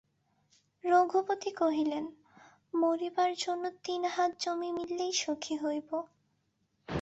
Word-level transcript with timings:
রঘুপতি 0.83 1.51
কহিলেন, 1.51 2.05
মরিবার 2.73 3.31
জন্য 3.37 3.63
তিন 3.83 4.01
হাত 4.05 4.31
জমি 4.39 4.69
মিলিলেই 4.71 5.13
সুখী 5.13 5.55
হইব। 5.57 5.89